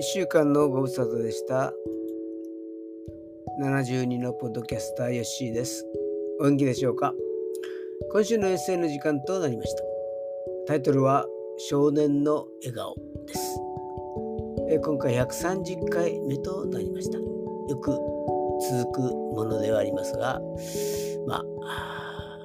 [0.00, 1.74] 1週間のご無沙汰でした。
[3.62, 5.84] 72のポッドキャスターヨッシーです。
[6.40, 7.12] お元気でしょうか？
[8.10, 9.82] 今週のエッセイの時間となりました。
[10.68, 11.26] タイトルは
[11.68, 12.96] 少年の笑顔
[13.26, 13.60] です。
[14.82, 17.18] 今回130回目となりました。
[17.18, 17.24] よ
[17.76, 17.90] く
[18.70, 20.40] 続くものではありますが、
[21.26, 22.38] まあ、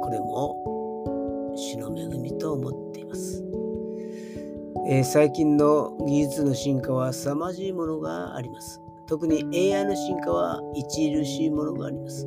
[0.00, 3.42] これも主の恵みと思っています。
[4.88, 8.80] えー、最近の技術の進化は凄まじいものがあります。
[9.06, 12.26] 特に AI の進化は著しいものがあります。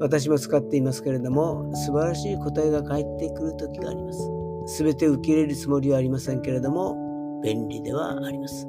[0.00, 4.20] 私も使っていますけれども、素晴らしい答えが返ってくる時があります。
[4.66, 6.96] すべて受け入れるつもりはありませんけれども、
[7.42, 8.66] 便利ではあります。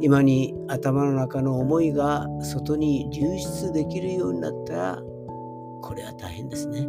[0.00, 5.02] 今に頭の中の思いが外に流出できるようになったら、
[5.82, 6.88] これは大変ですね。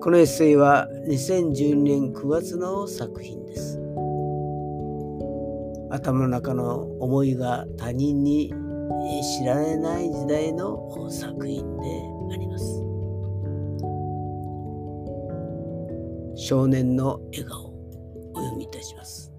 [0.00, 3.83] このエッセイは2012年9月の作品です。
[5.94, 8.52] 頭の中の思いが他人に
[9.38, 11.86] 知られない時代の作品で
[12.34, 12.82] あります。
[16.36, 17.72] 少年の笑顔
[18.34, 19.32] お読みいたします。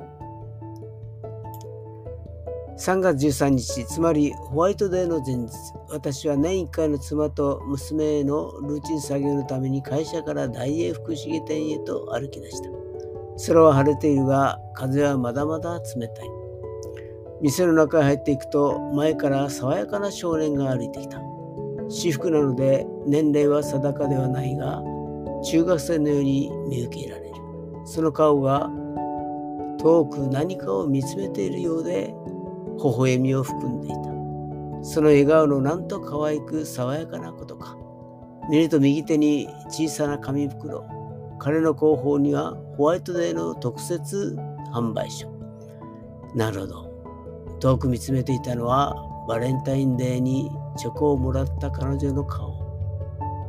[2.77, 5.51] 3月13日、つまりホワイトデーの前日、
[5.89, 12.69] 私は年1回の妻と娘へのルーチン作業のために会社から大英福祉店へと歩き出した。
[13.47, 16.34] 空は晴れているが、風はまだまだ冷たい。
[17.41, 21.19] 店の中へ入っていくと前から爽やかな少年が歩いてきた。
[21.89, 24.81] 私服なので年齢は定かではないが
[25.44, 27.36] 中学生のように見受けられる。
[27.86, 28.69] その顔が
[29.80, 32.13] 遠く何かを見つめているようで
[32.78, 33.97] 微笑みを含んでいた。
[34.83, 37.78] その笑顔のなんと可愛く爽やかなことか。
[38.50, 40.86] 見ると右手に小さな紙袋。
[41.38, 44.38] 彼の後方にはホワイトデーの特設
[44.73, 45.30] 販売所。
[46.33, 46.84] なるほど。
[47.66, 48.95] 遠く見つめていたのは
[49.28, 52.63] バレンタインデーにチョコをもらった彼女の顔。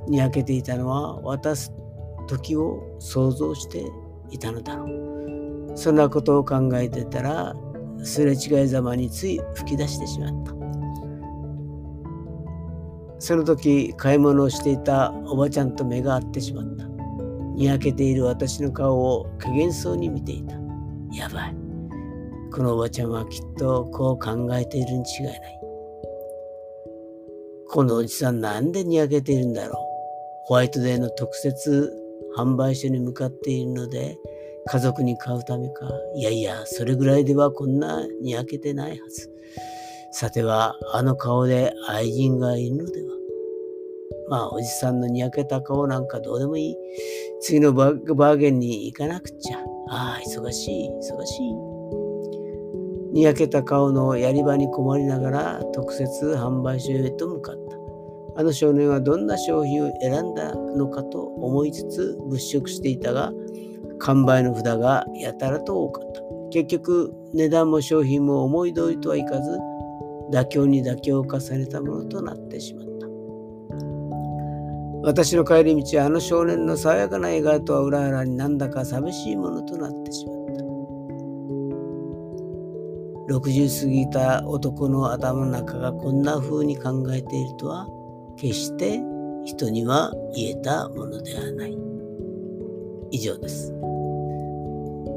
[0.09, 1.71] にやけていたのは渡す
[2.27, 3.85] 時を想像して
[4.31, 5.77] いたのだろう。
[5.77, 7.55] そんなことを考えてたら
[8.03, 10.53] すれ違いざまについ吹き出してしまった。
[13.19, 16.87] その時買い物をしていたおばちゃんと目が合ってしまった。
[17.55, 20.55] にやけている私の顔を怪げそうに見ていた。
[21.13, 21.66] やばい。
[22.53, 25.61] このおばちゃんはきっとこう考えているに違いない。
[27.69, 29.77] このおじさんなんでにやけているんだろう。
[30.45, 31.93] ホワイトデーの特設
[32.37, 34.17] 販売所に向かっているので、
[34.69, 35.89] 家族に買うためか。
[36.15, 39.31] いやいや、それぐらいではこんなにやけてないはず。
[40.13, 43.13] さては、あの顔で愛人がいるのでは。
[44.29, 46.77] まあ、おじさんのにやけた顔なんかどうでもいい。
[47.41, 49.59] 次のバーゲンに行かなくちゃ。
[49.89, 51.76] ああ、忙しい、忙しい。
[53.17, 57.79] にやけた顔のやり場に困りながら特設販売所へと向かった。
[58.39, 63.33] あの少年はどんな商品を選んだのかと思いつつ物色していたが、
[64.01, 66.21] 完売の札がやたらと多かった。
[66.51, 69.59] 結局、値段も商品も思い通りとはいかず、
[70.31, 73.07] 妥協に妥協を重ねたものとなってしまった。
[75.05, 80.36] 私の帰り道はあの少年の爽やかな笑顔とは裏腹になんだか寂しいものとなってしまった。
[83.29, 87.89] 60過ぎた男の頭の中がこんな風に考えているとは
[88.37, 89.01] 決して
[89.45, 91.77] 人には言えたものではない。
[93.11, 93.73] 以上です。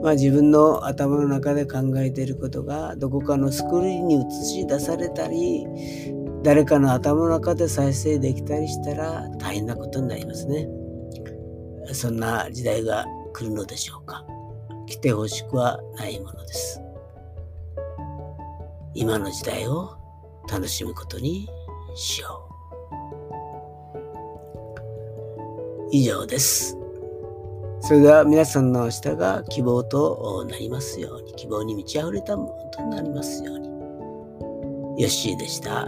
[0.01, 5.65] まあ自分の頭の中で考えていることがどこかのスクリーンに映し出されたり
[6.43, 10.67] 誰かの頭の中で再生できたりしたら大変なことになりますね。
[11.91, 14.25] そんな時代が来るのでしょうか。
[14.87, 16.81] 来てほしくはないものです。
[18.99, 19.95] 今の時代を
[20.51, 21.47] 楽しむことに
[21.95, 22.49] しよ
[22.91, 22.95] う。
[25.89, 26.77] 以上です。
[27.79, 33.69] それでは皆さんの明日が希望となりますように、希望に満ち溢れたものとなりますように。
[35.01, 35.87] ヨッシーでした。